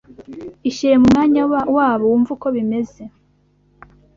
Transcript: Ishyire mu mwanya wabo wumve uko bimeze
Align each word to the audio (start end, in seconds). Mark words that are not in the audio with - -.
Ishyire 0.69 0.95
mu 1.01 1.07
mwanya 1.11 1.41
wabo 1.79 2.03
wumve 2.09 2.29
uko 2.35 2.47
bimeze 2.55 3.01